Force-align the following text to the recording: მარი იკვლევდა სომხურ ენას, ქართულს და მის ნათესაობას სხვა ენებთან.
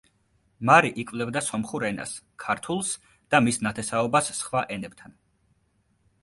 მარი 0.67 0.89
იკვლევდა 1.01 1.43
სომხურ 1.47 1.85
ენას, 1.89 2.13
ქართულს 2.45 2.95
და 3.35 3.43
მის 3.49 3.61
ნათესაობას 3.67 4.33
სხვა 4.41 4.65
ენებთან. 4.79 5.15